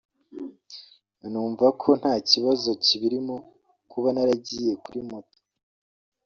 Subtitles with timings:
[1.31, 3.35] numva ko nta kibazo kibirimo
[3.91, 5.37] kuba naragiye kuri moto